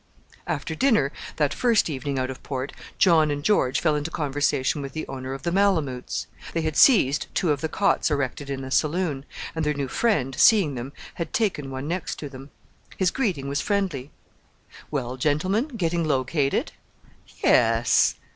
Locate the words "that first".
1.35-1.87